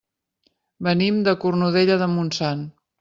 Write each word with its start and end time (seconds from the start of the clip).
Venim 0.87 1.19
de 1.27 1.35
Cornudella 1.43 1.99
de 2.05 2.09
Montsant. 2.15 2.65